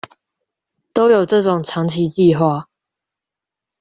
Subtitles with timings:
[0.93, 2.65] 都有這種長期計畫